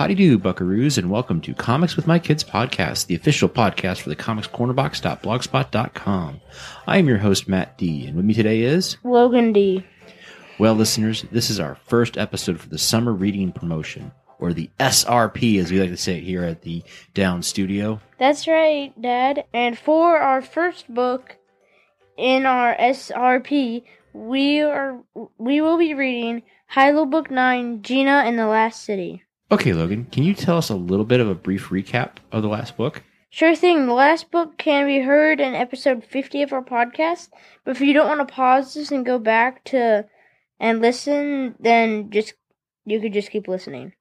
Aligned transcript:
Howdy 0.00 0.14
do, 0.14 0.38
buckaroos, 0.38 0.96
and 0.96 1.10
welcome 1.10 1.42
to 1.42 1.52
Comics 1.52 1.94
with 1.94 2.06
My 2.06 2.18
Kids 2.18 2.42
podcast, 2.42 3.04
the 3.04 3.14
official 3.14 3.50
podcast 3.50 4.00
for 4.00 4.08
the 4.08 4.16
comicscornerbox.blogspot.com. 4.16 6.40
I 6.86 6.96
am 6.96 7.06
your 7.06 7.18
host, 7.18 7.46
Matt 7.46 7.76
D, 7.76 8.06
and 8.06 8.16
with 8.16 8.24
me 8.24 8.32
today 8.32 8.62
is, 8.62 8.96
Logan 9.04 9.52
D. 9.52 9.84
well, 10.58 10.74
listeners, 10.74 11.26
this 11.30 11.50
is 11.50 11.60
our 11.60 11.74
first 11.74 12.16
episode 12.16 12.58
for 12.58 12.70
the 12.70 12.78
summer 12.78 13.12
reading 13.12 13.52
promotion, 13.52 14.10
or 14.38 14.54
the 14.54 14.70
SRP, 14.80 15.60
as 15.60 15.70
we 15.70 15.78
like 15.78 15.90
to 15.90 15.98
say 15.98 16.16
it 16.16 16.24
here 16.24 16.44
at 16.44 16.62
the 16.62 16.82
Down 17.12 17.42
Studio. 17.42 18.00
That's 18.16 18.48
right, 18.48 18.98
Dad. 19.02 19.44
And 19.52 19.78
for 19.78 20.16
our 20.16 20.40
first 20.40 20.88
book 20.88 21.36
in 22.16 22.46
our 22.46 22.74
SRP, 22.74 23.82
we 24.14 24.62
are 24.62 24.98
we 25.36 25.60
will 25.60 25.76
be 25.76 25.92
reading 25.92 26.42
Hilo 26.70 27.04
Book 27.04 27.30
9, 27.30 27.82
Gina 27.82 28.24
in 28.24 28.36
the 28.36 28.46
Last 28.46 28.82
City. 28.82 29.24
Okay, 29.52 29.72
Logan, 29.72 30.06
can 30.12 30.22
you 30.22 30.32
tell 30.32 30.58
us 30.58 30.70
a 30.70 30.76
little 30.76 31.04
bit 31.04 31.18
of 31.18 31.28
a 31.28 31.34
brief 31.34 31.70
recap 31.70 32.18
of 32.30 32.42
the 32.42 32.48
last 32.48 32.76
book? 32.76 33.02
Sure 33.30 33.56
thing, 33.56 33.86
the 33.86 33.92
last 33.92 34.30
book 34.30 34.56
can 34.58 34.86
be 34.86 35.00
heard 35.00 35.40
in 35.40 35.56
episode 35.56 36.04
50 36.04 36.42
of 36.42 36.52
our 36.52 36.62
podcast, 36.62 37.30
but 37.64 37.72
if 37.72 37.80
you 37.80 37.92
don't 37.92 38.06
want 38.06 38.26
to 38.26 38.32
pause 38.32 38.74
this 38.74 38.92
and 38.92 39.04
go 39.04 39.18
back 39.18 39.64
to 39.64 40.06
and 40.60 40.80
listen, 40.80 41.56
then 41.58 42.10
just 42.10 42.34
you 42.86 43.00
could 43.00 43.12
just 43.12 43.32
keep 43.32 43.48
listening. 43.48 43.92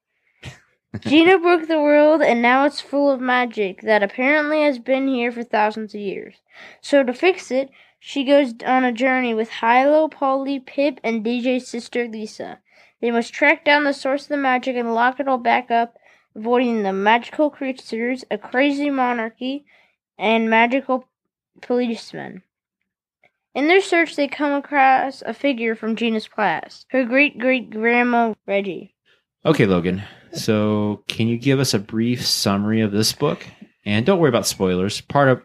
Gina 0.99 1.39
broke 1.39 1.67
the 1.67 1.81
world 1.81 2.21
and 2.21 2.43
now 2.43 2.65
it's 2.65 2.79
full 2.79 3.09
of 3.09 3.19
magic 3.19 3.81
that 3.81 4.03
apparently 4.03 4.61
has 4.61 4.77
been 4.77 5.07
here 5.07 5.31
for 5.31 5.43
thousands 5.43 5.95
of 5.95 6.01
years. 6.01 6.35
So 6.79 7.03
to 7.03 7.13
fix 7.13 7.49
it, 7.49 7.71
she 7.99 8.23
goes 8.23 8.53
on 8.67 8.83
a 8.83 8.91
journey 8.91 9.33
with 9.33 9.49
Hilo, 9.49 10.09
Polly, 10.09 10.59
Pip, 10.59 10.99
and 11.03 11.25
DJ's 11.25 11.67
sister 11.67 12.07
Lisa. 12.07 12.59
They 13.01 13.11
must 13.11 13.33
track 13.33 13.63
down 13.63 13.83
the 13.83 13.93
source 13.93 14.23
of 14.23 14.29
the 14.29 14.37
magic 14.37 14.75
and 14.75 14.93
lock 14.93 15.19
it 15.19 15.27
all 15.27 15.37
back 15.37 15.71
up, 15.71 15.95
avoiding 16.35 16.83
the 16.83 16.93
magical 16.93 17.49
creatures, 17.49 18.25
a 18.29 18.37
crazy 18.37 18.89
monarchy, 18.89 19.65
and 20.17 20.49
magical 20.49 21.07
policemen. 21.61 22.43
In 23.55 23.67
their 23.67 23.81
search, 23.81 24.15
they 24.15 24.27
come 24.27 24.51
across 24.51 25.21
a 25.23 25.33
figure 25.33 25.75
from 25.75 25.95
Gina's 25.95 26.27
class, 26.27 26.85
her 26.89 27.03
great 27.03 27.39
great 27.39 27.69
grandma 27.69 28.33
Reggie. 28.45 28.93
Okay, 29.45 29.65
Logan. 29.65 30.03
So, 30.31 31.03
can 31.07 31.27
you 31.27 31.37
give 31.37 31.59
us 31.59 31.73
a 31.73 31.79
brief 31.79 32.25
summary 32.25 32.81
of 32.81 32.91
this 32.91 33.13
book? 33.13 33.45
And 33.85 34.05
don't 34.05 34.19
worry 34.19 34.29
about 34.29 34.45
spoilers. 34.45 35.01
Part 35.01 35.29
of 35.29 35.41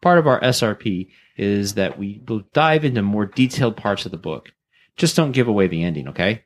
part 0.00 0.18
of 0.18 0.26
our 0.26 0.40
SRP 0.40 1.10
is 1.36 1.74
that 1.74 1.98
we 1.98 2.22
will 2.26 2.42
dive 2.52 2.84
into 2.84 3.02
more 3.02 3.26
detailed 3.26 3.76
parts 3.76 4.04
of 4.04 4.12
the 4.12 4.18
book. 4.18 4.50
Just 4.96 5.16
don't 5.16 5.32
give 5.32 5.48
away 5.48 5.66
the 5.66 5.82
ending, 5.82 6.08
okay? 6.08 6.44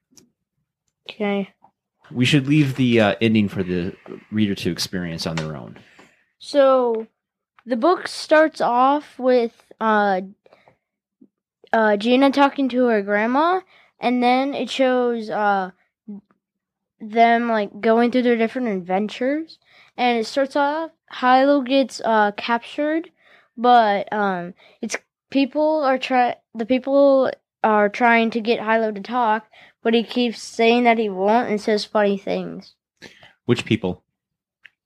Okay. 1.08 1.50
We 2.10 2.24
should 2.24 2.46
leave 2.46 2.76
the 2.76 3.00
uh, 3.00 3.14
ending 3.20 3.48
for 3.48 3.62
the 3.62 3.94
reader 4.30 4.54
to 4.56 4.70
experience 4.70 5.26
on 5.26 5.36
their 5.36 5.56
own. 5.56 5.78
So 6.38 7.06
the 7.66 7.76
book 7.76 8.08
starts 8.08 8.60
off 8.60 9.18
with 9.18 9.52
uh 9.80 10.22
uh 11.72 11.96
Gina 11.96 12.30
talking 12.30 12.68
to 12.70 12.86
her 12.86 13.02
grandma 13.02 13.60
and 14.00 14.22
then 14.22 14.54
it 14.54 14.70
shows 14.70 15.28
uh 15.28 15.72
them 17.00 17.48
like 17.48 17.80
going 17.80 18.10
through 18.10 18.22
their 18.22 18.36
different 18.36 18.68
adventures 18.68 19.58
and 19.96 20.18
it 20.18 20.26
starts 20.26 20.56
off 20.56 20.90
Hilo 21.20 21.60
gets 21.60 22.00
uh 22.04 22.32
captured 22.36 23.10
but 23.56 24.10
um 24.12 24.54
it's 24.80 24.96
people 25.30 25.82
are 25.82 25.98
try 25.98 26.36
the 26.54 26.66
people 26.66 27.30
are 27.62 27.88
trying 27.88 28.30
to 28.30 28.40
get 28.40 28.60
Hilo 28.60 28.92
to 28.92 29.00
talk 29.00 29.46
but 29.88 29.94
he 29.94 30.02
keeps 30.02 30.42
saying 30.42 30.84
that 30.84 30.98
he 30.98 31.08
won't 31.08 31.48
and 31.48 31.58
says 31.58 31.82
funny 31.82 32.18
things. 32.18 32.74
Which 33.46 33.64
people? 33.64 34.04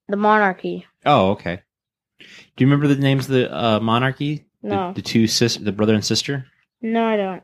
The 0.07 0.17
monarchy. 0.17 0.87
Oh, 1.05 1.31
okay. 1.31 1.61
Do 2.21 2.27
you 2.59 2.69
remember 2.69 2.87
the 2.87 3.03
names 3.03 3.25
of 3.25 3.35
the 3.35 3.53
uh, 3.53 3.81
monarchy? 3.81 4.45
No. 4.63 4.93
The, 4.93 5.01
the 5.01 5.03
two 5.03 5.27
sis, 5.27 5.57
the 5.57 5.73
brother 5.73 5.93
and 5.93 6.05
sister. 6.05 6.47
No, 6.81 7.05
I 7.05 7.17
don't. 7.17 7.43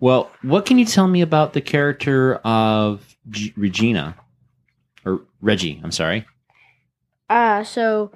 Well, 0.00 0.32
what 0.42 0.66
can 0.66 0.76
you 0.76 0.84
tell 0.84 1.06
me 1.06 1.20
about 1.20 1.52
the 1.52 1.60
character 1.60 2.38
of 2.38 3.16
G- 3.30 3.54
Regina 3.56 4.16
or 5.06 5.20
Reggie? 5.40 5.80
I'm 5.84 5.92
sorry. 5.92 6.26
Ah, 7.30 7.62
so 7.62 8.10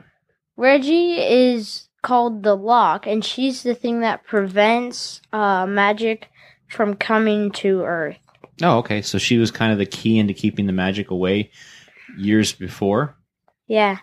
Reggie 0.56 1.20
is 1.20 1.90
called 2.02 2.42
the 2.42 2.56
lock, 2.56 3.06
and 3.06 3.24
she's 3.24 3.62
the 3.62 3.76
thing 3.76 4.00
that 4.00 4.24
prevents 4.24 5.20
uh, 5.32 5.64
magic 5.64 6.28
from 6.66 6.96
coming 6.96 7.52
to 7.52 7.82
Earth. 7.82 8.18
Oh, 8.62 8.78
okay. 8.78 9.02
So 9.02 9.18
she 9.18 9.38
was 9.38 9.50
kind 9.50 9.72
of 9.72 9.78
the 9.78 9.86
key 9.86 10.18
into 10.18 10.34
keeping 10.34 10.66
the 10.66 10.72
magic 10.72 11.10
away 11.10 11.50
years 12.16 12.52
before. 12.52 13.16
Yeah. 13.66 13.98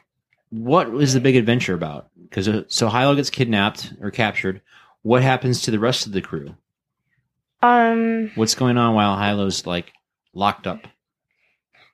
What 0.49 0.91
was 0.91 1.13
the 1.13 1.19
big 1.19 1.35
adventure 1.35 1.73
about? 1.73 2.07
Because 2.21 2.47
uh, 2.47 2.63
so 2.67 2.89
Hilo 2.89 3.15
gets 3.15 3.29
kidnapped 3.29 3.93
or 4.01 4.11
captured. 4.11 4.61
What 5.01 5.23
happens 5.23 5.61
to 5.63 5.71
the 5.71 5.79
rest 5.79 6.05
of 6.05 6.11
the 6.13 6.21
crew? 6.21 6.55
Um, 7.61 8.31
What's 8.35 8.55
going 8.55 8.77
on 8.77 8.93
while 8.95 9.15
Hilo's 9.15 9.65
like 9.65 9.91
locked 10.33 10.67
up? 10.67 10.87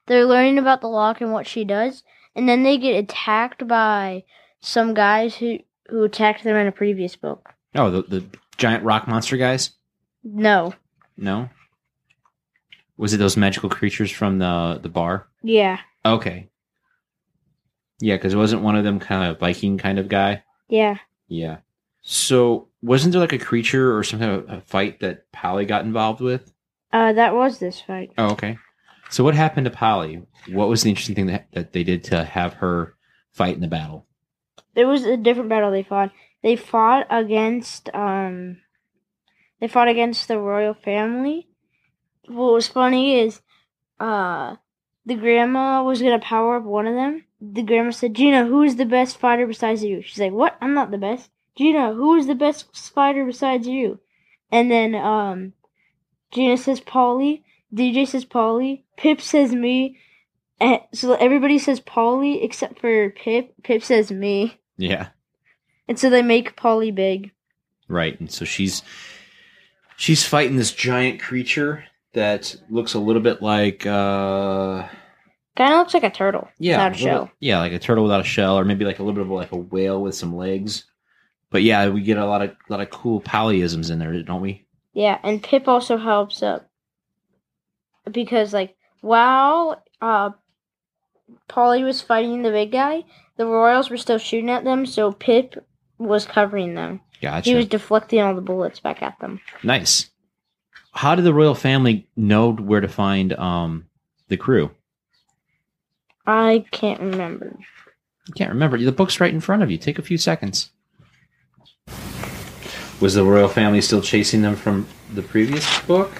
they're 0.07 0.25
learning 0.25 0.57
about 0.57 0.81
the 0.81 0.88
lock 0.88 1.22
and 1.22 1.31
what 1.31 1.47
she 1.47 1.63
does, 1.63 2.03
and 2.35 2.49
then 2.49 2.63
they 2.63 2.78
get 2.78 2.97
attacked 2.97 3.66
by 3.67 4.23
some 4.59 4.93
guys 4.93 5.35
who 5.35 5.59
who 5.89 6.03
attacked 6.03 6.43
them 6.43 6.55
in 6.57 6.67
a 6.67 6.72
previous 6.72 7.16
book. 7.16 7.49
Oh, 7.75 7.89
the, 7.89 8.01
the 8.01 8.25
giant 8.57 8.83
rock 8.83 9.07
monster 9.07 9.38
guys? 9.38 9.72
No. 10.23 10.73
No. 11.16 11.49
Was 13.01 13.16
it 13.16 13.17
those 13.17 13.35
magical 13.35 13.67
creatures 13.67 14.12
from 14.12 14.38
the 14.38 14.79
the 14.79 14.88
bar? 14.88 15.28
Yeah. 15.41 15.79
Okay. 16.06 16.50
Yeah, 18.00 18.16
because 18.16 18.35
it 18.35 18.38
wasn't 18.38 18.62
one 18.62 18.75
of 18.75 18.84
them 18.84 19.00
kind 19.00 19.31
of 19.31 19.39
Viking 19.39 19.79
kind 19.79 19.97
of 19.97 20.07
guy? 20.07 20.44
Yeah. 20.69 21.00
Yeah. 21.28 21.57
So 22.03 22.67
wasn't 22.84 23.13
there 23.13 23.22
like 23.22 23.34
a 23.34 23.40
creature 23.40 23.97
or 23.97 24.03
some 24.03 24.19
kind 24.19 24.31
of 24.31 24.50
a 24.50 24.61
fight 24.61 25.00
that 25.00 25.31
Polly 25.31 25.66
got 25.66 25.84
involved 25.84 26.22
with? 26.22 26.53
Uh, 26.94 27.11
that 27.13 27.34
was 27.34 27.57
this 27.57 27.81
fight. 27.81 28.11
Oh, 28.19 28.34
okay. 28.34 28.59
So 29.09 29.23
what 29.23 29.34
happened 29.34 29.66
to 29.66 29.72
Polly? 29.72 30.22
What 30.50 30.69
was 30.69 30.84
the 30.84 30.90
interesting 30.91 31.16
thing 31.16 31.25
that, 31.25 31.47
that 31.53 31.73
they 31.73 31.84
did 31.84 32.03
to 32.06 32.23
have 32.23 32.53
her 32.53 32.94
fight 33.31 33.56
in 33.56 33.61
the 33.61 33.67
battle? 33.67 34.06
It 34.75 34.85
was 34.85 35.06
a 35.06 35.17
different 35.17 35.50
battle 35.50 35.72
they 35.72 35.81
fought. 35.81 36.11
They 36.44 36.56
fought 36.56 37.07
against 37.09 37.90
um 37.95 38.57
they 39.59 39.67
fought 39.67 39.88
against 39.88 40.28
the 40.28 40.38
royal 40.38 40.75
family. 40.75 41.47
What 42.28 42.54
was 42.54 42.68
funny 42.68 43.20
is 43.20 43.42
uh 44.00 44.56
the 45.06 45.16
grandma 45.16 45.84
was 45.84 46.02
gonna 46.02 46.20
power 46.20 46.58
up 46.58 46.64
one 46.64 46.88
of 46.88 46.96
them. 46.96 47.26
The 47.42 47.64
grandma 47.64 47.92
said, 47.92 48.14
Gina, 48.14 48.46
who 48.46 48.62
is 48.62 48.76
the 48.76 48.86
best 48.86 49.18
fighter 49.18 49.48
besides 49.48 49.84
you? 49.84 50.02
She's 50.02 50.20
like, 50.20 50.32
What? 50.32 50.58
I'm 50.62 50.74
not 50.74 50.92
the 50.92 50.98
best. 50.98 51.30
Gina, 51.58 51.94
who 51.94 52.16
is 52.16 52.28
the 52.28 52.36
best 52.36 52.76
fighter 52.94 53.26
besides 53.26 53.68
you? 53.68 54.00
And 54.52 54.70
then 54.70 54.96
um 54.96 55.54
Gina 56.32 56.58
says 56.58 56.80
Polly, 56.80 57.44
DJ 57.74 58.08
says 58.08 58.26
Polly, 58.26 58.86
Pip 58.98 59.22
says 59.22 59.53
me, 59.53 59.98
and 60.62 60.80
so 60.94 61.14
everybody 61.16 61.58
says 61.58 61.80
Polly 61.80 62.44
except 62.44 62.80
for 62.80 63.09
Pip. 63.09 63.53
Pip 63.64 63.84
says 63.84 64.12
me. 64.12 64.59
Yeah. 64.78 65.09
And 65.88 65.98
so 65.98 66.09
they 66.09 66.22
make 66.22 66.56
Polly 66.56 66.92
big. 66.92 67.32
Right. 67.88 68.18
And 68.20 68.32
so 68.32 68.46
she's 68.46 68.84
she's 69.97 70.24
fighting 70.24 70.58
this 70.58 70.72
giant 70.72 71.20
creature 71.20 71.85
that 72.13 72.55
looks 72.69 72.93
a 72.93 72.99
little 72.99 73.22
bit 73.22 73.41
like 73.41 73.85
uh 73.85 74.87
Kind 75.58 75.73
of 75.73 75.79
looks 75.79 75.93
like 75.93 76.03
a 76.03 76.09
turtle. 76.09 76.47
yeah, 76.59 76.78
Without 76.78 76.85
a 76.85 76.87
a 76.87 77.03
little- 77.03 77.25
shell. 77.28 77.31
Yeah, 77.41 77.59
like 77.59 77.73
a 77.73 77.79
turtle 77.79 78.03
without 78.05 78.22
a 78.22 78.23
shell, 78.25 78.58
or 78.58 78.63
maybe 78.66 78.85
like 78.85 78.99
a 78.99 79.03
little 79.03 79.16
bit 79.16 79.23
of 79.25 79.29
like 79.31 79.52
a 79.52 79.58
whale 79.58 80.02
with 80.02 80.16
some 80.16 80.35
legs. 80.35 80.85
But 81.49 81.63
yeah, 81.63 81.90
we 81.90 82.02
get 82.02 82.17
a 82.17 82.25
lot 82.25 82.41
of 82.41 82.55
lot 82.69 82.79
of 82.79 82.90
cool 82.90 83.19
Pollyisms 83.22 83.91
in 83.91 83.99
there, 83.99 84.23
don't 84.23 84.41
we? 84.41 84.66
Yeah, 84.93 85.19
and 85.23 85.43
Pip 85.43 85.67
also 85.67 85.97
helps 85.97 86.41
up. 86.41 86.69
Because, 88.09 88.53
like, 88.53 88.75
while 89.02 89.84
uh, 90.02 90.31
Polly 91.47 91.84
was 91.84 92.02
fighting 92.02 92.41
the 92.41 92.52
big 92.52 92.72
guy, 92.72 93.03
the 93.37 93.46
Royals 93.46 93.90
were 93.90 93.97
still 93.97 94.17
shooting 94.17 94.49
at 94.49 94.64
them, 94.64 94.85
so 94.85 95.11
Pip 95.11 95.55
was 95.97 96.25
covering 96.25 96.73
them. 96.75 97.02
Gotcha. 97.22 97.49
He 97.49 97.55
was 97.55 97.67
deflecting 97.67 98.22
all 98.22 98.34
the 98.35 98.41
bullets 98.41 98.79
back 98.79 99.02
at 99.03 99.19
them. 99.19 99.40
nice. 99.64 100.09
How 100.91 101.16
did 101.16 101.23
the 101.26 101.34
royal 101.34 101.55
family 101.55 102.08
know 102.16 102.52
where 102.52 102.82
to 102.82 102.88
find 102.88 103.34
um 103.34 103.85
the 104.28 104.38
crew? 104.38 104.72
I 106.28 106.66
can't 106.72 106.99
remember. 106.99 107.58
You 108.28 108.34
can't 108.35 108.52
remember. 108.52 108.78
The 108.78 108.91
book's 108.91 109.20
right 109.20 109.34
in 109.34 109.41
front 109.41 109.64
of 109.64 109.72
you. 109.72 109.78
Take 109.78 109.97
a 109.99 110.03
few 110.03 110.17
seconds. 110.17 110.72
Was 112.99 113.16
the 113.16 113.23
royal 113.23 113.47
family 113.47 113.82
still 113.82 114.02
chasing 114.02 114.41
them 114.43 114.55
from 114.55 114.88
the 115.14 115.23
previous 115.23 115.82
book? 115.82 116.11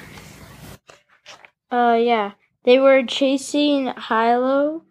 Uh, 1.72 1.98
yeah. 2.02 2.32
They 2.64 2.80
were 2.80 3.04
chasing 3.06 3.94
Hilo 4.08 4.84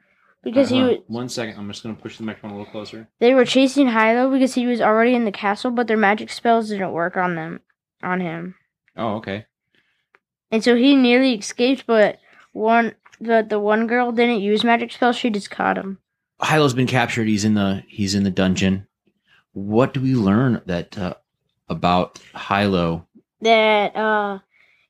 because 0.45 0.71
he 0.71 0.79
Uh-huh. 0.81 0.89
was. 0.91 0.99
One 1.09 1.29
second, 1.29 1.59
I'm 1.59 1.69
just 1.69 1.83
gonna 1.83 1.97
push 1.97 2.17
the 2.17 2.23
microphone 2.23 2.53
a 2.53 2.57
little 2.59 2.71
closer. 2.71 3.09
They 3.19 3.35
were 3.35 3.45
chasing 3.45 3.89
Hilo 3.89 4.31
because 4.31 4.55
he 4.55 4.67
was 4.67 4.81
already 4.81 5.15
in 5.15 5.25
the 5.25 5.33
castle, 5.33 5.73
but 5.73 5.89
their 5.89 5.97
magic 5.97 6.31
spells 6.31 6.69
didn't 6.69 6.93
work 6.93 7.17
on 7.17 7.35
them, 7.35 7.61
on 8.03 8.21
him, 8.21 8.55
Oh, 8.97 9.17
okay. 9.17 9.47
And 10.51 10.63
so 10.63 10.77
he 10.77 10.97
nearly 10.97 11.35
escaped. 11.35 11.85
But 11.87 12.19
one, 12.53 12.95
but 13.21 13.49
the 13.49 13.61
one 13.61 13.87
girl 13.87 14.13
didn't 14.13 14.41
use 14.41 14.65
magic 14.65 14.93
spells. 14.93 15.17
She 15.17 15.31
just 15.31 15.51
caught 15.51 15.79
him. 15.79 15.99
Hilo's 16.41 16.75
been 16.75 16.87
captured. 16.87 17.29
He's 17.29 17.45
in 17.45 17.55
the 17.55 17.83
he's 17.87 18.15
in 18.15 18.25
the 18.25 18.31
dungeon. 18.31 18.87
What 19.53 19.93
do 19.93 20.01
we 20.01 20.15
learn 20.15 20.63
that 20.67 20.97
uh, 20.97 21.15
about 21.69 22.21
Hilo? 22.49 23.07
That 23.41 23.95
uh, 23.97 24.39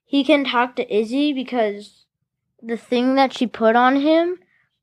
he 0.05 0.25
can 0.25 0.45
talk 0.45 0.77
to 0.77 0.95
Izzy 0.95 1.33
because 1.33 2.05
the 2.63 2.77
thing 2.77 3.15
that 3.15 3.33
she 3.33 3.47
put 3.47 3.75
on 3.75 3.97
him, 3.97 4.39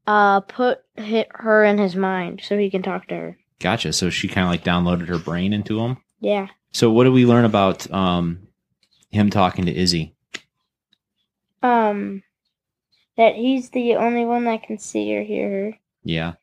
uh, 0.08 0.42
put 0.42 0.80
hit 0.96 1.28
her 1.32 1.64
in 1.64 1.78
his 1.78 1.96
mind, 1.96 2.42
so 2.44 2.58
he 2.58 2.70
can 2.70 2.82
talk 2.82 3.08
to 3.08 3.16
her. 3.16 3.38
Gotcha. 3.60 3.94
So 3.94 4.10
she 4.10 4.28
kind 4.28 4.46
of 4.46 4.52
like 4.52 4.64
downloaded 4.64 5.08
her 5.08 5.20
brain 5.20 5.54
into 5.54 5.80
him. 5.80 5.98
Yeah. 6.20 6.48
So 6.72 6.92
what 6.92 7.06
do 7.06 7.12
we 7.12 7.26
learn 7.26 7.46
about 7.46 7.90
um 7.92 8.48
him 9.12 9.30
talking 9.30 9.66
to 9.66 9.76
Izzy? 9.76 10.16
Um, 11.64 12.24
that 13.18 13.36
he's 13.36 13.70
the 13.72 13.96
only 13.96 14.26
one 14.26 14.44
that 14.46 14.64
can 14.64 14.78
see 14.78 15.16
or 15.18 15.24
hear 15.24 15.50
her. 15.50 15.78
Yeah, 16.04 16.34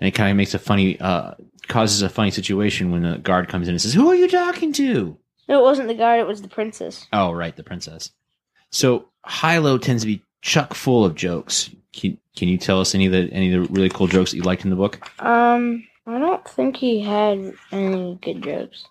and 0.00 0.08
it 0.08 0.12
kind 0.12 0.30
of 0.30 0.36
makes 0.36 0.54
a 0.54 0.58
funny 0.58 0.98
uh 1.00 1.34
causes 1.68 2.02
a 2.02 2.08
funny 2.08 2.30
situation 2.30 2.90
when 2.90 3.02
the 3.02 3.18
guard 3.18 3.48
comes 3.48 3.68
in 3.68 3.74
and 3.74 3.80
says, 3.80 3.94
"Who 3.94 4.08
are 4.10 4.14
you 4.14 4.28
talking 4.28 4.72
to?" 4.74 5.16
No, 5.48 5.58
it 5.60 5.62
wasn't 5.62 5.88
the 5.88 5.94
guard. 5.94 6.20
It 6.20 6.26
was 6.26 6.40
the 6.42 6.48
princess. 6.48 7.06
Oh, 7.12 7.32
right, 7.32 7.54
the 7.56 7.62
princess. 7.64 8.10
So 8.70 9.08
Hilo 9.28 9.76
tends 9.78 10.02
to 10.02 10.06
be 10.06 10.22
chuck 10.40 10.72
full 10.74 11.04
of 11.04 11.14
jokes. 11.14 11.68
Can, 11.92 12.16
can 12.36 12.48
you 12.48 12.56
tell 12.56 12.80
us 12.80 12.94
any 12.94 13.06
of 13.06 13.12
the 13.12 13.28
any 13.32 13.52
of 13.52 13.66
the 13.68 13.72
really 13.72 13.90
cool 13.90 14.06
jokes 14.06 14.30
that 14.30 14.38
you 14.38 14.42
liked 14.44 14.64
in 14.64 14.70
the 14.70 14.76
book? 14.76 14.98
Um, 15.22 15.86
I 16.06 16.18
don't 16.18 16.48
think 16.48 16.76
he 16.76 17.00
had 17.02 17.52
any 17.70 18.18
good 18.22 18.42
jokes. 18.42 18.84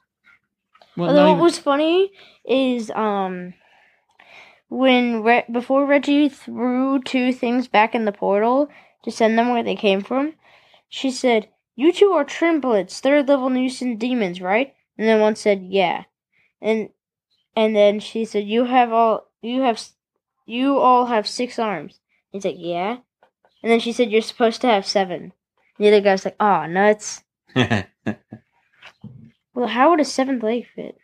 Well, 0.95 1.09
Although 1.09 1.21
not 1.23 1.29
what 1.29 1.33
even- 1.35 1.43
was 1.43 1.57
funny 1.57 2.11
is 2.45 2.91
um 2.91 3.53
when 4.71 5.21
Re- 5.21 5.43
before 5.51 5.85
Reggie 5.85 6.29
threw 6.29 7.01
two 7.03 7.33
things 7.33 7.67
back 7.67 7.93
in 7.93 8.05
the 8.05 8.13
portal 8.13 8.69
to 9.03 9.11
send 9.11 9.37
them 9.37 9.49
where 9.49 9.63
they 9.63 9.75
came 9.75 9.99
from, 9.99 10.33
she 10.87 11.11
said, 11.11 11.49
"You 11.75 11.91
two 11.91 12.13
are 12.13 12.23
triplets, 12.23 13.01
third 13.01 13.27
level 13.27 13.49
nuisance 13.49 13.99
demons, 13.99 14.39
right?" 14.39 14.73
And 14.97 15.05
then 15.05 15.19
one 15.19 15.35
said, 15.35 15.61
"Yeah," 15.61 16.05
and 16.61 16.89
and 17.53 17.75
then 17.75 17.99
she 17.99 18.23
said, 18.23 18.45
"You 18.47 18.63
have 18.63 18.93
all 18.93 19.27
you 19.41 19.61
have 19.61 19.81
you 20.45 20.77
all 20.77 21.07
have 21.07 21.27
six 21.27 21.59
arms." 21.59 21.99
He's 22.31 22.45
like, 22.45 22.55
"Yeah," 22.57 22.99
and 23.61 23.71
then 23.71 23.81
she 23.81 23.91
said, 23.91 24.09
"You're 24.09 24.21
supposed 24.21 24.61
to 24.61 24.67
have 24.67 24.85
seven. 24.85 25.33
The 25.79 25.89
other 25.89 26.01
guy's 26.01 26.23
like, 26.23 26.37
"Oh, 26.39 26.65
nuts." 26.65 27.23
Well, 29.53 29.67
how 29.67 29.89
would 29.89 29.99
a 29.99 30.05
seventh 30.05 30.43
leg 30.43 30.65
fit? 30.73 30.97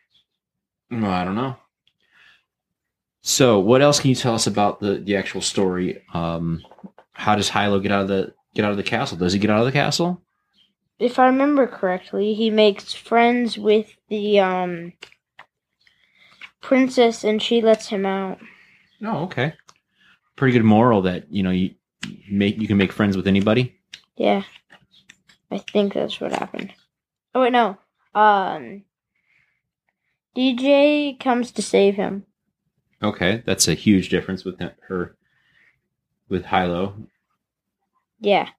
Well, 0.89 1.11
I 1.11 1.25
don't 1.25 1.35
know. 1.35 1.57
So, 3.27 3.59
what 3.59 3.81
else 3.81 3.99
can 3.99 4.07
you 4.09 4.15
tell 4.15 4.33
us 4.33 4.47
about 4.47 4.79
the 4.79 4.99
the 4.99 5.17
actual 5.17 5.41
story? 5.41 6.01
Um, 6.13 6.63
how 7.11 7.35
does 7.35 7.49
Hilo 7.49 7.79
get 7.81 7.91
out 7.91 8.03
of 8.03 8.07
the 8.07 8.33
get 8.55 8.63
out 8.63 8.71
of 8.71 8.77
the 8.77 8.83
castle? 8.83 9.17
Does 9.17 9.33
he 9.33 9.39
get 9.39 9.49
out 9.49 9.59
of 9.59 9.65
the 9.65 9.73
castle? 9.73 10.21
if 10.97 11.19
I 11.19 11.25
remember 11.25 11.67
correctly, 11.67 12.33
he 12.33 12.49
makes 12.49 12.93
friends 12.93 13.57
with 13.57 13.97
the 14.07 14.39
um 14.39 14.93
princess 16.61 17.25
and 17.25 17.41
she 17.41 17.61
lets 17.61 17.87
him 17.89 18.05
out. 18.05 18.39
Oh, 19.03 19.23
okay. 19.25 19.55
Pretty 20.37 20.53
good 20.53 20.63
moral 20.63 21.01
that 21.01 21.29
you 21.29 21.43
know 21.43 21.51
you 21.51 21.75
make 22.31 22.57
you 22.57 22.67
can 22.67 22.77
make 22.77 22.93
friends 22.93 23.17
with 23.17 23.27
anybody. 23.27 23.75
Yeah. 24.15 24.43
I 25.51 25.57
think 25.57 25.93
that's 25.93 26.21
what 26.21 26.31
happened. 26.31 26.73
Oh 27.35 27.41
wait, 27.41 27.51
no. 27.51 27.77
Um 28.15 28.85
DJ 30.33 31.19
comes 31.19 31.51
to 31.51 31.61
save 31.61 31.95
him. 31.95 32.25
Okay, 33.01 33.43
that's 33.45 33.67
a 33.67 33.73
huge 33.73 34.09
difference 34.09 34.43
with 34.43 34.59
her 34.87 35.15
with 36.29 36.45
Hilo. 36.45 36.95
Yeah. 38.19 38.49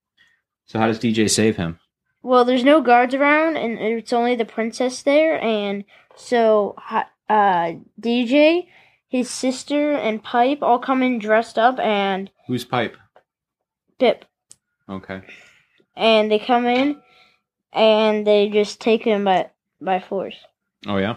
So, 0.66 0.78
how 0.78 0.86
does 0.86 0.98
DJ 1.00 1.28
save 1.28 1.56
him? 1.56 1.80
Well, 2.22 2.44
there's 2.44 2.64
no 2.64 2.80
guards 2.80 3.14
around 3.14 3.56
and 3.56 3.78
it's 3.78 4.12
only 4.12 4.34
the 4.36 4.44
princess 4.44 5.02
there 5.02 5.40
and 5.42 5.84
so 6.16 6.76
uh 7.28 7.72
DJ, 8.00 8.66
his 9.08 9.30
sister 9.30 9.92
and 9.92 10.22
Pipe 10.22 10.58
all 10.62 10.78
come 10.78 11.02
in 11.02 11.18
dressed 11.18 11.58
up 11.58 11.78
and 11.78 12.30
Who's 12.46 12.64
Pipe? 12.64 12.96
Pip 13.98 14.24
Okay. 14.88 15.22
and 15.96 16.30
they 16.30 16.38
come 16.38 16.66
in 16.66 17.00
and 17.72 18.26
they 18.26 18.48
just 18.48 18.80
take 18.80 19.02
him 19.04 19.24
by 19.24 19.50
by 19.80 20.00
force. 20.00 20.36
Oh 20.86 20.96
yeah. 20.98 21.16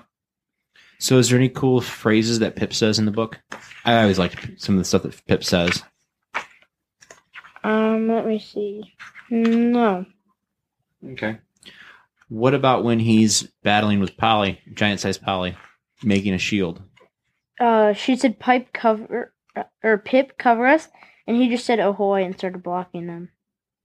So, 1.02 1.18
is 1.18 1.30
there 1.30 1.40
any 1.40 1.50
cool 1.50 1.82
phrases 1.82 2.38
that 2.40 2.56
Pip 2.56 2.76
says 2.76 3.00
in 3.00 3.06
the 3.06 3.12
book? 3.12 3.42
I 3.86 4.00
always 4.02 4.20
like 4.20 4.52
some 4.58 4.76
of 4.76 4.80
the 4.80 4.86
stuff 4.86 5.02
that 5.02 5.26
Pip 5.26 5.44
says. 5.44 5.82
Um, 7.64 8.08
let 8.08 8.28
me 8.28 8.38
see. 8.38 8.84
No. 9.32 10.06
Okay. 11.04 11.40
What 12.30 12.54
about 12.54 12.84
when 12.84 13.00
he's 13.00 13.42
battling 13.64 14.00
with 14.00 14.16
Polly, 14.16 14.60
giant 14.76 15.00
sized 15.00 15.24
Polly, 15.24 15.58
making 16.04 16.36
a 16.36 16.38
shield? 16.38 16.84
Uh, 17.60 17.94
she 17.94 18.16
said 18.16 18.38
pipe 18.38 18.72
cover 18.72 19.34
uh, 19.56 19.64
or 19.84 19.98
Pip 19.98 20.38
cover 20.38 20.68
us, 20.68 20.88
and 21.26 21.36
he 21.36 21.50
just 21.50 21.66
said 21.66 21.80
ahoy 21.80 22.24
and 22.24 22.38
started 22.38 22.62
blocking 22.62 23.08
them. 23.08 23.30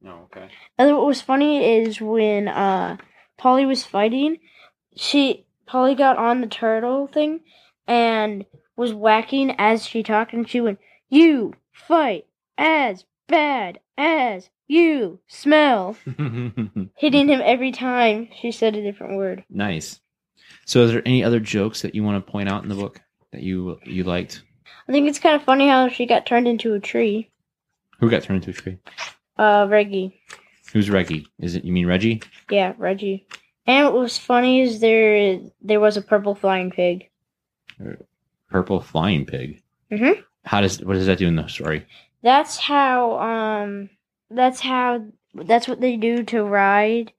Oh, 0.07 0.25
okay. 0.25 0.51
And 0.77 0.95
what 0.95 1.07
was 1.07 1.23
funny 1.23 1.81
is 1.81 1.99
when 1.99 2.47
uh 2.47 2.99
Polly 3.39 3.65
was 3.65 3.87
fighting, 3.87 4.37
she 4.95 5.46
Polly 5.67 5.95
got 5.95 6.17
on 6.17 6.41
the 6.41 6.47
turtle 6.47 7.07
thing 7.07 7.41
and 7.87 8.45
was 8.77 8.95
whacking 8.95 9.55
as 9.59 9.87
she 9.87 10.03
talked, 10.03 10.33
and 10.33 10.49
she 10.49 10.61
went, 10.61 10.79
"You 11.09 11.55
fight 11.73 12.27
as 12.59 13.05
bad 13.27 13.81
as 13.99 14.51
you 14.69 15.21
smell," 15.27 15.97
hitting 16.97 17.29
him 17.29 17.41
every 17.45 17.73
time 17.73 18.29
she 18.41 18.51
said 18.53 18.77
a 18.77 18.83
different 18.83 19.17
word. 19.17 19.45
nice. 19.49 20.01
So, 20.65 20.83
is 20.83 20.91
there 20.93 21.03
any 21.07 21.23
other 21.23 21.39
jokes 21.41 21.83
that 21.83 21.95
you 21.95 22.03
want 22.03 22.25
to 22.25 22.33
point 22.33 22.49
out 22.49 22.63
in 22.65 22.69
the 22.69 22.75
book 22.75 23.01
that 23.33 23.43
you 23.43 23.79
you 23.85 24.03
liked? 24.05 24.43
I 24.89 24.93
think 24.93 25.09
it's 25.09 25.19
kind 25.21 25.37
of 25.37 25.43
funny 25.43 25.69
how 25.69 25.89
she 25.89 26.07
got 26.07 26.27
turned 26.27 26.49
into 26.49 26.75
a 26.75 26.81
tree. 26.81 27.31
Who 28.01 28.11
got 28.11 28.23
turned 28.25 28.45
into 28.45 28.51
a 28.51 28.63
tree? 28.63 28.79
Uh, 29.39 29.67
Reggie. 29.69 30.21
Who's 30.73 30.91
Reggie? 30.91 31.27
Is 31.39 31.55
it 31.55 31.65
you 31.65 31.73
mean 31.73 31.87
Reggie? 31.87 32.21
Yeah, 32.51 32.75
Reggie. 32.79 33.27
And 33.67 33.85
what 33.87 33.95
was 33.95 34.19
funny 34.19 34.61
is 34.61 34.81
there 34.81 35.41
there 35.61 35.81
was 35.81 35.97
a 35.97 36.03
purple 36.03 36.35
flying 36.35 36.71
pig. 36.71 37.09
Purple 38.51 38.81
flying 38.81 39.27
pig. 39.27 39.63
Mhm. 39.91 40.23
How 40.45 40.61
does 40.61 40.83
what 40.83 40.95
does 40.95 41.07
that 41.07 41.19
do 41.19 41.27
in 41.27 41.37
the 41.37 41.49
story? 41.49 41.85
That's 42.23 42.59
how 42.59 43.19
um 43.19 43.91
that's 44.31 44.61
how 44.61 45.05
that's 45.35 45.69
what 45.69 45.81
they 45.81 45.97
do 45.97 46.23
to 46.25 46.43
ride 46.43 47.13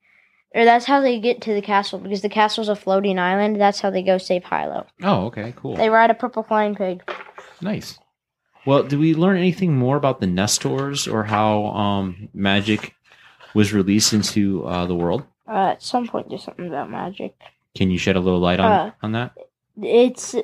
or 0.56 0.66
that's 0.66 0.86
how 0.86 1.02
they 1.02 1.20
get 1.20 1.42
to 1.42 1.54
the 1.54 1.62
castle 1.62 2.00
because 2.00 2.22
the 2.22 2.30
castle's 2.30 2.70
a 2.70 2.76
floating 2.76 3.20
island. 3.20 3.60
That's 3.60 3.82
how 3.82 3.90
they 3.90 4.02
go 4.02 4.18
save 4.18 4.46
Hilo. 4.46 4.88
Oh, 5.04 5.26
okay, 5.26 5.54
cool. 5.56 5.76
They 5.76 5.90
ride 5.90 6.10
a 6.10 6.16
purple 6.16 6.44
flying 6.44 6.76
pig. 6.76 7.04
Nice. 7.62 8.00
Well, 8.66 8.84
did 8.84 9.00
we 9.00 9.14
learn 9.14 9.38
anything 9.38 9.78
more 9.78 9.96
about 9.98 10.20
the 10.20 10.28
Nestors 10.28 11.08
or 11.08 11.24
how 11.24 11.68
um, 11.68 12.30
magic 12.34 12.96
was 13.54 13.74
released 13.74 14.14
into 14.14 14.66
uh, 14.66 14.86
the 14.86 14.96
world? 14.96 15.24
Uh, 15.48 15.70
at 15.72 15.82
some 15.84 16.08
point 16.08 16.30
there's 16.30 16.44
something 16.44 16.68
about 16.68 16.90
magic. 16.90 17.36
Can 17.76 17.90
you 17.92 17.98
shed 17.98 18.16
a 18.16 18.20
little 18.20 18.40
light 18.40 18.60
on 18.60 18.72
Uh, 18.72 18.92
on 19.02 19.12
that? 19.14 19.34
It's 19.82 20.36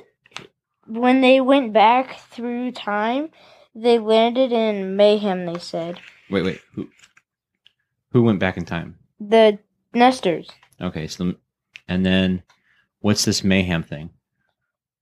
when 0.86 1.20
they 1.20 1.40
went 1.40 1.72
back 1.72 2.18
through 2.30 2.72
time, 2.72 3.30
they 3.74 3.98
landed 3.98 4.52
in 4.52 4.96
Mayhem, 4.96 5.46
they 5.46 5.58
said. 5.58 5.98
Wait, 6.30 6.44
wait. 6.44 6.60
Who 6.74 6.88
who 8.12 8.22
went 8.22 8.38
back 8.38 8.56
in 8.56 8.64
time? 8.64 8.98
The 9.20 9.58
nesters. 9.92 10.48
Okay, 10.80 11.06
so 11.06 11.24
the- 11.24 11.36
and 11.88 12.06
then 12.06 12.42
what's 13.00 13.24
this 13.24 13.42
mayhem 13.44 13.82
thing? 13.82 14.10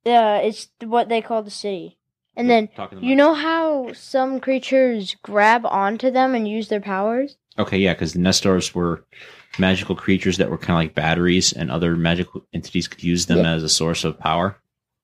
Uh, 0.05 0.41
it's 0.43 0.69
what 0.83 1.09
they 1.09 1.21
call 1.21 1.43
the 1.43 1.51
city. 1.51 1.99
And 2.35 2.49
then 2.49 2.71
you 3.01 3.15
know 3.15 3.35
how 3.35 3.93
some 3.93 4.41
creatures 4.41 5.15
grab 5.23 5.67
onto 5.67 6.11
them 6.11 6.35
and 6.35 6.49
use 6.49 6.69
their 6.69 6.81
powers? 6.81 7.37
Okay, 7.59 7.77
yeah, 7.77 7.93
because 7.93 8.15
the 8.15 8.19
Nestors 8.21 8.75
were 8.75 9.05
magical 9.59 9.95
creatures 9.95 10.39
that 10.39 10.51
were 10.51 10.59
kind 10.59 10.71
of 10.71 10.77
like 10.87 10.95
batteries, 10.95 11.53
and 11.53 11.71
other 11.71 11.97
magical 11.97 12.45
entities 12.53 12.89
could 12.89 13.03
use 13.03 13.27
them 13.27 13.39
Yeah. 13.39 13.53
as 13.53 13.63
a 13.63 13.69
source 13.69 14.05
of 14.05 14.19
power. 14.19 14.57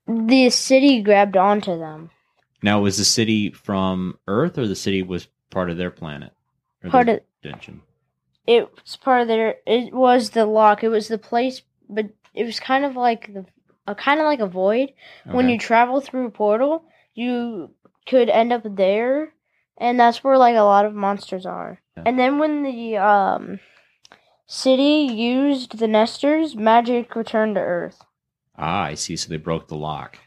The 0.07 0.49
city 0.50 1.02
grabbed 1.02 1.37
onto 1.37 1.78
them. 1.78 2.11
Now, 2.62 2.81
was 2.81 2.97
the 2.99 3.05
city 3.05 3.50
from 3.50 4.19
Earth, 4.26 4.59
or 4.59 4.67
the 4.67 4.75
city 4.75 5.02
was 5.02 5.28
part 5.50 5.71
of 5.71 5.76
their 5.76 5.90
planet? 5.90 6.33
Or 6.83 6.90
Part 6.90 7.07
their 7.07 7.17
of 7.17 7.23
dimension? 7.43 7.83
it 8.47 8.69
was 8.75 8.97
part 8.97 9.21
of 9.23 9.28
their. 9.28 9.57
It 9.67 9.93
was 9.93 10.31
the 10.31 10.47
lock. 10.47 10.83
It 10.83 10.88
was 10.88 11.09
the 11.09 11.19
place, 11.19 11.62
but 11.88 12.07
it 12.35 12.45
was 12.45 12.59
kind 12.61 12.85
of 12.85 12.97
like 12.97 13.33
the 13.33 13.45
a 13.87 13.95
kind 13.95 14.21
of 14.21 14.25
like 14.26 14.40
a 14.40 14.47
void. 14.47 14.93
When 15.25 15.49
you 15.49 15.59
travel 15.59 16.00
through 16.00 16.26
a 16.26 16.31
portal, 16.31 16.85
you 17.14 17.71
could 18.07 18.28
end 18.28 18.52
up 18.52 18.62
there, 18.64 19.33
and 19.76 19.99
that's 20.00 20.23
where 20.25 20.37
like 20.38 20.57
a 20.57 20.61
lot 20.62 20.85
of 20.87 20.95
monsters 20.95 21.47
are. 21.47 21.81
Yeah. 21.97 22.02
And 22.07 22.19
then 22.19 22.38
when 22.38 22.62
the 22.64 22.97
um 22.97 23.61
city 24.49 25.12
used 25.14 25.78
the 25.78 25.87
nesters, 25.87 26.57
magic 26.57 27.14
returned 27.14 27.55
to 27.55 27.61
Earth. 27.61 28.02
ah, 28.57 28.83
I 28.85 28.95
see. 28.95 29.14
So 29.17 29.28
they 29.28 29.37
broke 29.37 29.69
the 29.69 29.76
lock. 29.76 30.19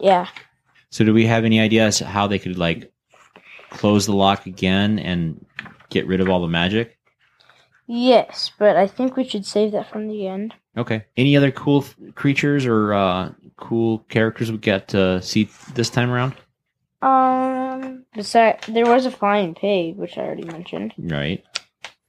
Yeah. 0.00 0.28
So 0.90 1.04
do 1.04 1.12
we 1.12 1.26
have 1.26 1.44
any 1.44 1.60
ideas 1.60 1.98
how 1.98 2.26
they 2.26 2.38
could 2.38 2.56
like 2.56 2.90
close 3.70 4.06
the 4.06 4.14
lock 4.14 4.46
again 4.46 4.98
and 4.98 5.44
get 5.90 6.06
rid 6.06 6.20
of 6.20 6.30
all 6.30 6.40
the 6.40 6.48
magic? 6.48 6.96
Yes, 7.88 8.50
but 8.58 8.76
I 8.76 8.86
think 8.86 9.16
we 9.16 9.24
should 9.28 9.44
save 9.46 9.72
that 9.72 9.90
from 9.90 10.08
the 10.08 10.26
end. 10.26 10.54
Okay. 10.76 11.04
Any 11.16 11.36
other 11.36 11.50
cool 11.50 11.82
th- 11.82 12.14
creatures 12.14 12.66
or 12.66 12.92
uh, 12.94 13.32
cool 13.56 13.98
characters 14.08 14.50
we 14.50 14.58
get 14.58 14.88
to 14.88 15.20
see 15.22 15.48
this 15.74 15.88
time 15.90 16.10
around? 16.10 16.34
Um, 17.02 18.04
besides, 18.14 18.66
there 18.66 18.86
was 18.86 19.06
a 19.06 19.10
flying 19.10 19.54
pig, 19.54 19.96
which 19.96 20.18
I 20.18 20.22
already 20.22 20.44
mentioned. 20.44 20.94
Right. 20.98 21.44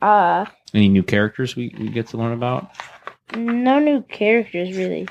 Uh, 0.02 0.46
Any 0.74 0.90
new 0.90 1.04
characters 1.04 1.56
we, 1.56 1.74
we 1.80 1.90
get 1.90 2.08
to 2.08 2.18
learn 2.18 2.34
about? 2.34 2.70
no 3.36 3.80
new 3.80 4.02
characters 4.04 4.76
really. 4.78 5.08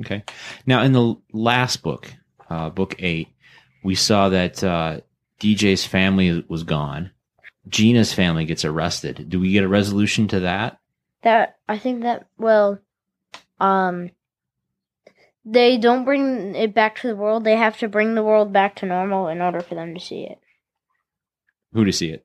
Okay. 0.00 0.22
Now, 0.66 0.82
in 0.82 0.92
the 0.92 1.16
last 1.32 1.82
book, 1.82 2.12
uh, 2.50 2.70
book 2.70 2.94
eight, 2.98 3.28
we 3.82 3.94
saw 3.94 4.28
that 4.30 4.62
uh, 4.62 5.00
DJ's 5.40 5.84
family 5.86 6.44
was 6.48 6.62
gone. 6.64 7.10
Gina's 7.68 8.12
family 8.12 8.44
gets 8.44 8.64
arrested. 8.64 9.26
Do 9.28 9.40
we 9.40 9.52
get 9.52 9.64
a 9.64 9.68
resolution 9.68 10.28
to 10.28 10.40
that? 10.40 10.78
That 11.22 11.56
I 11.68 11.78
think 11.78 12.02
that 12.02 12.26
well, 12.38 12.78
um, 13.58 14.10
they 15.44 15.76
don't 15.78 16.04
bring 16.04 16.54
it 16.54 16.74
back 16.74 16.96
to 17.00 17.08
the 17.08 17.16
world. 17.16 17.44
They 17.44 17.56
have 17.56 17.78
to 17.78 17.88
bring 17.88 18.14
the 18.14 18.22
world 18.22 18.52
back 18.52 18.76
to 18.76 18.86
normal 18.86 19.28
in 19.28 19.40
order 19.40 19.60
for 19.60 19.74
them 19.74 19.94
to 19.94 20.00
see 20.00 20.24
it. 20.24 20.38
Who 21.72 21.84
to 21.84 21.92
see 21.92 22.10
it? 22.10 22.24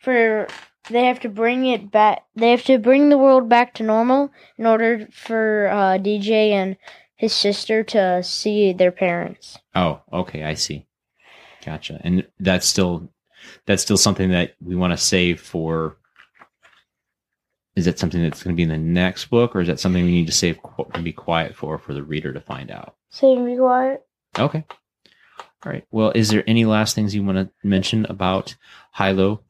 For 0.00 0.48
they 0.90 1.06
have 1.06 1.20
to 1.20 1.28
bring 1.28 1.66
it 1.66 1.90
back. 1.90 2.24
They 2.34 2.50
have 2.50 2.64
to 2.64 2.78
bring 2.78 3.08
the 3.08 3.18
world 3.18 3.48
back 3.48 3.74
to 3.74 3.82
normal 3.82 4.32
in 4.58 4.66
order 4.66 5.08
for 5.12 5.68
uh, 5.68 5.98
DJ 5.98 6.50
and 6.50 6.76
his 7.16 7.32
sister 7.32 7.84
to 7.84 8.22
see 8.22 8.72
their 8.72 8.90
parents. 8.90 9.58
Oh, 9.74 10.00
okay, 10.12 10.44
I 10.44 10.54
see. 10.54 10.86
Gotcha. 11.64 12.00
And 12.02 12.26
that's 12.40 12.66
still 12.66 13.08
that's 13.66 13.82
still 13.82 13.96
something 13.96 14.30
that 14.30 14.54
we 14.60 14.74
want 14.74 14.92
to 14.92 14.96
save 14.96 15.40
for. 15.40 15.96
Is 17.74 17.86
that 17.86 17.98
something 17.98 18.22
that's 18.22 18.42
going 18.42 18.54
to 18.54 18.56
be 18.56 18.64
in 18.64 18.68
the 18.68 18.76
next 18.76 19.26
book, 19.26 19.56
or 19.56 19.60
is 19.60 19.68
that 19.68 19.80
something 19.80 20.04
we 20.04 20.10
need 20.10 20.26
to 20.26 20.32
save 20.32 20.60
qu- 20.62 20.90
and 20.92 21.04
be 21.04 21.12
quiet 21.12 21.54
for 21.56 21.78
for 21.78 21.94
the 21.94 22.02
reader 22.02 22.32
to 22.32 22.40
find 22.40 22.70
out? 22.70 22.96
Say 23.08 23.34
be 23.36 23.56
quiet. 23.56 24.04
Okay. 24.38 24.64
All 25.64 25.72
right. 25.72 25.86
Well, 25.90 26.10
is 26.14 26.28
there 26.30 26.42
any 26.46 26.64
last 26.64 26.94
things 26.94 27.14
you 27.14 27.22
want 27.22 27.38
to 27.38 27.50
mention 27.66 28.04
about 28.06 28.56
Hilo 28.96 29.42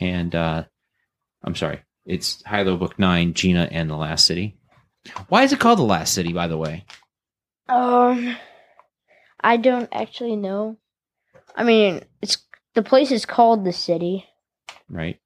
and 0.00 0.34
uh 0.34 0.64
I'm 1.42 1.54
sorry, 1.54 1.80
it's 2.04 2.42
Hilo 2.46 2.76
book 2.76 2.98
9, 2.98 3.34
Gina 3.34 3.68
and 3.70 3.88
the 3.88 3.96
Last 3.96 4.26
City. 4.26 4.56
Why 5.28 5.44
is 5.44 5.52
it 5.52 5.60
called 5.60 5.78
the 5.78 5.84
Last 5.84 6.12
City 6.12 6.32
by 6.32 6.48
the 6.48 6.58
way? 6.58 6.84
Um, 7.68 8.36
I 9.40 9.56
don't 9.56 9.88
actually 9.92 10.36
know. 10.36 10.78
I 11.54 11.64
mean, 11.64 12.02
it's 12.20 12.38
the 12.74 12.82
place 12.82 13.10
is 13.10 13.24
called 13.24 13.64
the 13.64 13.72
city. 13.72 14.24
Right? 14.88 15.18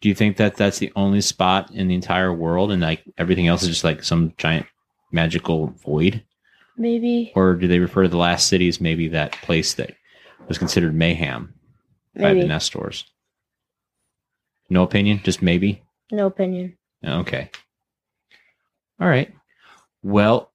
Do 0.00 0.08
you 0.08 0.14
think 0.14 0.36
that 0.36 0.56
that's 0.56 0.78
the 0.78 0.92
only 0.94 1.20
spot 1.20 1.70
in 1.72 1.88
the 1.88 1.94
entire 1.94 2.32
world 2.32 2.70
and 2.70 2.82
like 2.82 3.02
everything 3.16 3.46
else 3.46 3.62
is 3.62 3.68
just 3.68 3.84
like 3.84 4.04
some 4.04 4.34
giant 4.36 4.66
magical 5.10 5.68
void? 5.68 6.24
Maybe, 6.76 7.32
Or 7.34 7.54
do 7.54 7.66
they 7.66 7.78
refer 7.78 8.02
to 8.02 8.08
the 8.08 8.18
Last 8.18 8.48
City 8.48 8.68
as 8.68 8.82
maybe 8.82 9.08
that 9.08 9.32
place 9.32 9.74
that 9.74 9.94
was 10.46 10.58
considered 10.58 10.94
mayhem 10.94 11.54
by 12.14 12.34
the 12.34 12.44
Nestors? 12.44 13.04
No 14.68 14.82
opinion, 14.82 15.20
just 15.22 15.42
maybe. 15.42 15.82
No 16.10 16.26
opinion. 16.26 16.76
Okay. 17.04 17.50
All 19.00 19.08
right. 19.08 19.32
Well, 20.02 20.52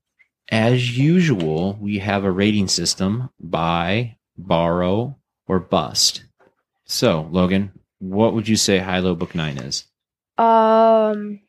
as 0.49 0.97
usual, 0.97 1.77
we 1.79 1.99
have 1.99 2.23
a 2.23 2.31
rating 2.31 2.67
system 2.67 3.29
buy, 3.39 4.17
borrow, 4.37 5.17
or 5.47 5.59
bust. 5.59 6.25
So, 6.85 7.27
Logan, 7.31 7.71
what 7.99 8.33
would 8.33 8.47
you 8.47 8.57
say 8.57 8.79
Hilo 8.79 9.15
Book 9.15 9.35
9 9.35 9.57
is? 9.59 9.85
Um, 10.37 11.39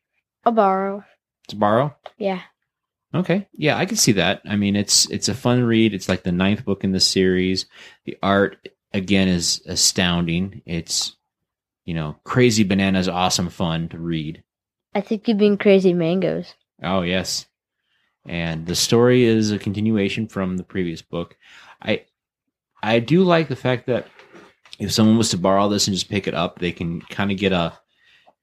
a 0.44 0.52
borrow. 0.52 1.04
It's 1.44 1.54
borrow? 1.54 1.96
Yeah. 2.18 2.42
Okay. 3.14 3.48
Yeah, 3.52 3.76
I 3.76 3.86
can 3.86 3.96
see 3.96 4.12
that. 4.12 4.42
I 4.44 4.56
mean, 4.56 4.74
it's 4.76 5.10
it's 5.10 5.28
a 5.28 5.34
fun 5.34 5.64
read. 5.64 5.92
It's 5.92 6.08
like 6.08 6.22
the 6.22 6.32
ninth 6.32 6.64
book 6.64 6.82
in 6.82 6.92
the 6.92 7.00
series. 7.00 7.66
The 8.06 8.16
art 8.22 8.68
again 8.92 9.28
is 9.28 9.62
astounding. 9.66 10.62
It's 10.64 11.16
you 11.84 11.94
know, 11.94 12.16
crazy 12.24 12.64
bananas 12.64 13.08
awesome 13.08 13.48
fun 13.48 13.88
to 13.90 13.98
read. 13.98 14.42
I 14.94 15.00
think 15.00 15.28
you 15.28 15.34
mean 15.34 15.56
crazy 15.56 15.94
mangoes. 15.94 16.54
Oh 16.82 17.02
yes, 17.02 17.46
and 18.26 18.66
the 18.66 18.74
story 18.74 19.24
is 19.24 19.50
a 19.50 19.58
continuation 19.58 20.28
from 20.28 20.56
the 20.56 20.64
previous 20.64 21.02
book. 21.02 21.36
I 21.80 22.04
I 22.82 22.98
do 22.98 23.22
like 23.24 23.48
the 23.48 23.56
fact 23.56 23.86
that 23.86 24.06
if 24.78 24.92
someone 24.92 25.18
was 25.18 25.30
to 25.30 25.38
borrow 25.38 25.68
this 25.68 25.86
and 25.86 25.94
just 25.94 26.10
pick 26.10 26.26
it 26.26 26.34
up, 26.34 26.58
they 26.58 26.72
can 26.72 27.00
kind 27.02 27.30
of 27.30 27.38
get 27.38 27.52
a 27.52 27.78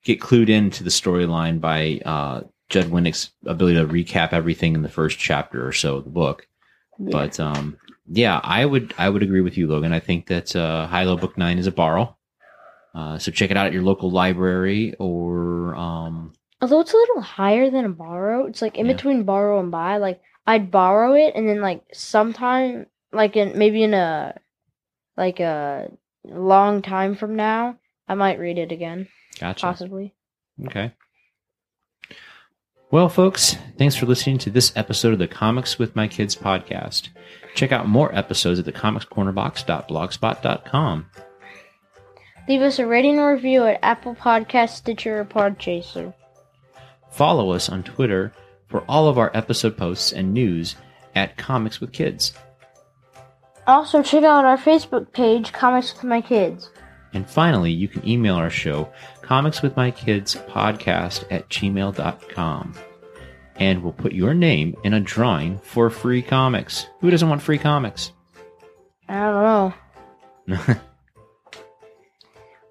get 0.03 0.19
clued 0.19 0.49
into 0.49 0.83
the 0.83 0.89
storyline 0.89 1.59
by 1.59 2.01
uh, 2.05 2.41
Judd 2.69 2.85
Winick's 2.85 3.31
ability 3.45 3.77
to 3.77 3.85
recap 3.85 4.31
everything 4.31 4.73
in 4.75 4.81
the 4.81 4.89
first 4.89 5.19
chapter 5.19 5.65
or 5.65 5.73
so 5.73 5.97
of 5.97 6.05
the 6.05 6.09
book. 6.09 6.47
Yeah. 6.97 7.09
But 7.11 7.39
um, 7.39 7.77
yeah, 8.07 8.39
I 8.43 8.65
would 8.65 8.93
I 8.97 9.09
would 9.09 9.23
agree 9.23 9.41
with 9.41 9.57
you, 9.57 9.67
Logan. 9.67 9.93
I 9.93 9.99
think 9.99 10.27
that 10.27 10.55
uh, 10.55 10.87
Hilo 10.87 11.17
Book 11.17 11.37
Nine 11.37 11.59
is 11.59 11.67
a 11.67 11.71
borrow. 11.71 12.15
Uh, 12.95 13.17
so 13.19 13.31
check 13.31 13.51
it 13.51 13.57
out 13.57 13.67
at 13.67 13.73
your 13.73 13.83
local 13.83 14.09
library 14.11 14.95
or 14.99 15.75
um, 15.75 16.33
Although 16.61 16.79
it's 16.81 16.93
a 16.93 16.97
little 16.97 17.21
higher 17.21 17.69
than 17.69 17.85
a 17.85 17.89
borrow, 17.89 18.45
it's 18.47 18.61
like 18.61 18.77
in 18.77 18.85
Yeah. 18.87 18.93
between 18.93 19.23
borrow 19.23 19.59
and 19.59 19.71
buy. 19.71 19.97
Like 19.97 20.21
I'd 20.47 20.71
borrow 20.71 21.13
it, 21.13 21.33
and 21.35 21.47
then 21.47 21.61
like 21.61 21.83
sometime, 21.93 22.87
like 23.13 23.35
in 23.37 23.57
maybe 23.57 23.83
in 23.83 23.93
a 23.93 24.35
like 25.15 25.39
a 25.39 25.89
long 26.25 26.81
time 26.81 27.15
from 27.15 27.35
now, 27.35 27.77
I 28.07 28.15
might 28.15 28.39
read 28.39 28.57
it 28.57 28.71
again, 28.71 29.07
gotcha. 29.39 29.61
possibly. 29.65 30.13
Okay. 30.65 30.93
Well, 32.91 33.07
folks, 33.07 33.55
thanks 33.77 33.95
for 33.95 34.07
listening 34.07 34.39
to 34.39 34.49
this 34.49 34.73
episode 34.75 35.13
of 35.13 35.19
the 35.19 35.27
Comics 35.27 35.77
with 35.77 35.95
My 35.95 36.07
Kids 36.07 36.35
podcast. 36.35 37.09
Check 37.53 37.71
out 37.71 37.87
more 37.87 38.13
episodes 38.15 38.57
at 38.59 38.65
thecomicscornerbox.blogspot.com. 38.65 41.05
Leave 42.49 42.63
us 42.63 42.79
a 42.79 42.87
rating 42.87 43.19
or 43.19 43.35
review 43.35 43.63
at 43.65 43.77
Apple 43.83 44.15
Podcast, 44.15 44.69
Stitcher, 44.69 45.19
or 45.19 45.25
Podchaser. 45.25 46.15
Follow 47.11 47.51
us 47.51 47.69
on 47.69 47.83
Twitter 47.83 48.33
for 48.67 48.81
all 48.89 49.07
of 49.07 49.19
our 49.19 49.29
episode 49.35 49.77
posts 49.77 50.11
and 50.11 50.33
news 50.33 50.75
at 51.13 51.37
Comics 51.37 51.79
with 51.79 51.91
Kids. 51.91 52.33
Also, 53.67 54.01
check 54.01 54.23
out 54.23 54.45
our 54.45 54.57
Facebook 54.57 55.13
page, 55.13 55.53
Comics 55.53 55.93
with 55.93 56.03
My 56.05 56.21
Kids. 56.21 56.71
And 57.13 57.29
finally, 57.29 57.71
you 57.71 57.87
can 57.87 58.07
email 58.07 58.33
our 58.33 58.49
show, 58.49 58.91
Comics 59.21 59.61
with 59.61 59.77
My 59.77 59.91
Kids 59.91 60.33
comicswithmykidspodcast 60.33 61.25
at 61.29 61.47
gmail.com. 61.49 62.73
And 63.57 63.83
we'll 63.83 63.93
put 63.93 64.13
your 64.13 64.33
name 64.33 64.75
in 64.83 64.95
a 64.95 64.99
drawing 64.99 65.59
for 65.59 65.91
free 65.91 66.23
comics. 66.23 66.87
Who 67.01 67.11
doesn't 67.11 67.29
want 67.29 67.43
free 67.43 67.59
comics? 67.59 68.11
I 69.07 69.19
don't 69.19 70.57
know. 70.57 70.75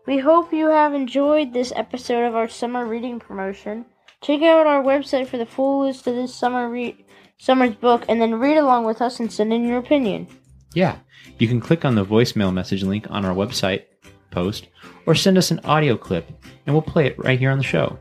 We 0.08 0.16
hope 0.16 0.54
you 0.54 0.68
have 0.68 0.94
enjoyed 0.94 1.52
this 1.52 1.70
episode 1.76 2.24
of 2.24 2.34
our 2.34 2.48
summer 2.48 2.86
reading 2.86 3.20
promotion. 3.20 3.84
Check 4.22 4.40
out 4.40 4.66
our 4.66 4.82
website 4.82 5.26
for 5.26 5.36
the 5.36 5.44
full 5.44 5.80
list 5.84 6.06
of 6.06 6.14
this 6.14 6.34
summer 6.34 6.70
re- 6.70 7.04
summer's 7.36 7.74
book, 7.74 8.06
and 8.08 8.18
then 8.18 8.36
read 8.36 8.56
along 8.56 8.86
with 8.86 9.02
us 9.02 9.20
and 9.20 9.30
send 9.30 9.52
in 9.52 9.68
your 9.68 9.76
opinion. 9.76 10.26
Yeah, 10.72 10.96
you 11.36 11.46
can 11.46 11.60
click 11.60 11.84
on 11.84 11.94
the 11.94 12.06
voicemail 12.06 12.54
message 12.54 12.82
link 12.84 13.06
on 13.10 13.26
our 13.26 13.34
website 13.34 13.82
post 14.30 14.68
or 15.04 15.14
send 15.14 15.36
us 15.36 15.50
an 15.50 15.60
audio 15.64 15.98
clip 15.98 16.26
and 16.64 16.74
we'll 16.74 16.80
play 16.80 17.06
it 17.06 17.18
right 17.18 17.38
here 17.38 17.50
on 17.50 17.58
the 17.58 17.64
show. 17.64 17.98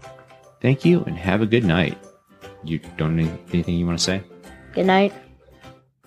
Thank 0.62 0.86
you 0.86 1.04
and 1.04 1.18
have 1.18 1.42
a 1.42 1.46
good 1.46 1.66
night. 1.66 1.98
You 2.64 2.80
don't 2.96 3.20
have 3.20 3.38
anything 3.52 3.76
you 3.76 3.86
want 3.86 4.00
to 4.00 4.04
say? 4.06 4.24
Good 4.72 4.86
night. 4.86 5.14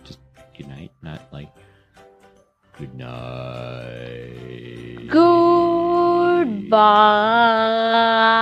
Just 0.05 0.21
good 0.57 0.67
night, 0.67 0.93
not 1.03 1.31
like 1.31 1.51
good 2.79 2.95
night. 2.95 4.41
Goodbye. 6.71 8.40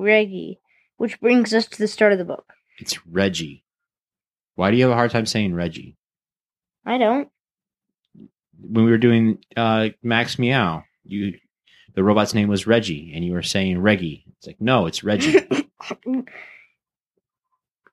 Reggie, 0.00 0.60
which 0.96 1.20
brings 1.20 1.54
us 1.54 1.66
to 1.66 1.78
the 1.78 1.88
start 1.88 2.12
of 2.12 2.18
the 2.18 2.24
book. 2.24 2.52
It's 2.78 3.06
Reggie. 3.06 3.64
Why 4.54 4.70
do 4.70 4.76
you 4.76 4.84
have 4.84 4.92
a 4.92 4.96
hard 4.96 5.10
time 5.10 5.26
saying 5.26 5.54
Reggie? 5.54 5.96
I 6.84 6.98
don't. 6.98 7.28
When 8.60 8.84
we 8.84 8.90
were 8.90 8.98
doing 8.98 9.38
uh, 9.56 9.90
Max 10.02 10.38
Meow, 10.38 10.84
you 11.04 11.34
the 11.94 12.04
robot's 12.04 12.34
name 12.34 12.48
was 12.48 12.66
Reggie, 12.66 13.12
and 13.14 13.24
you 13.24 13.32
were 13.32 13.42
saying 13.42 13.80
Reggie. 13.80 14.24
It's 14.38 14.46
like 14.46 14.60
no, 14.60 14.86
it's 14.86 15.02
Reggie. 15.02 15.38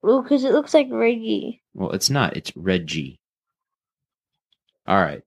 well, 0.02 0.22
because 0.22 0.44
it 0.44 0.52
looks 0.52 0.74
like 0.74 0.88
Reggie. 0.92 1.62
well, 1.74 1.92
it's 1.92 2.10
not. 2.10 2.36
It's 2.38 2.52
Reggie. 2.56 3.20
All 4.88 5.00
right. 5.00 5.22